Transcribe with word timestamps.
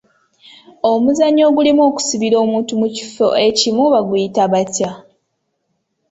Omuzannyo 0.91 1.43
ogulimu 1.49 1.81
okusibira 1.89 2.35
omuntu 2.45 2.71
mu 2.81 2.87
kifo 2.95 3.27
ekimu 3.47 3.83
baguyita 3.93 4.43
batya? 4.51 4.89